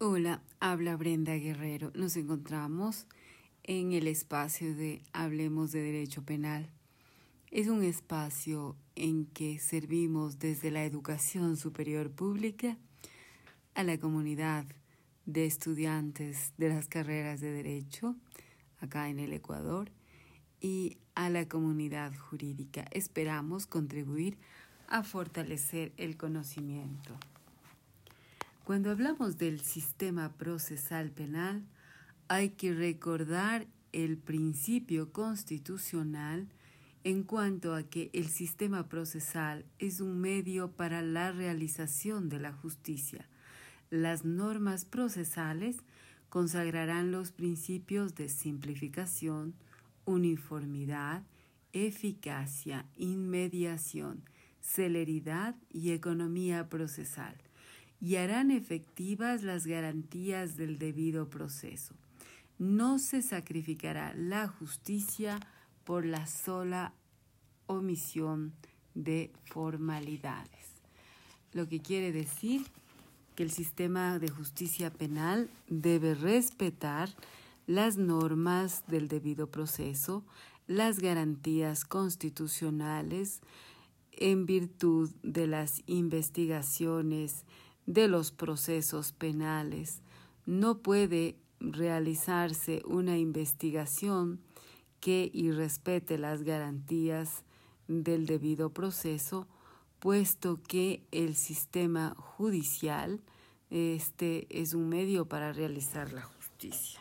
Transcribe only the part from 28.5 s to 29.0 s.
Cuando